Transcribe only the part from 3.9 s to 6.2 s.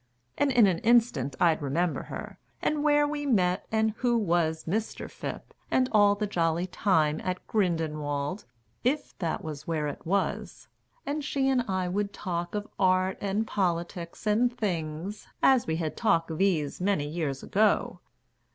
who was Mr. Phipp, And all